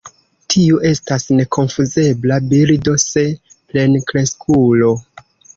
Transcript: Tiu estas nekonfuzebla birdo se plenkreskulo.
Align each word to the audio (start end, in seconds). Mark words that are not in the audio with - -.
Tiu 0.53 0.79
estas 0.91 1.27
nekonfuzebla 1.41 2.39
birdo 2.53 2.97
se 3.05 3.27
plenkreskulo. 3.75 4.91